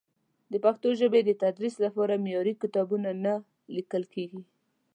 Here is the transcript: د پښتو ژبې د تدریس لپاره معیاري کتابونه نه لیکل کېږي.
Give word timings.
د 0.51 0.53
پښتو 0.65 0.89
ژبې 0.99 1.21
د 1.23 1.31
تدریس 1.41 1.75
لپاره 1.85 2.21
معیاري 2.23 2.53
کتابونه 2.63 3.09
نه 3.25 3.33
لیکل 3.75 4.03
کېږي. 4.13 4.41